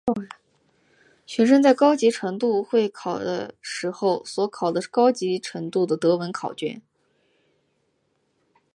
[1.27, 6.81] 学生在高级程度会考的时候所考的是高级程度的德文考卷。